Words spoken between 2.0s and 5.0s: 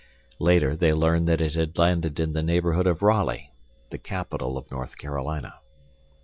in the neighborhood of Raleigh, the capital of North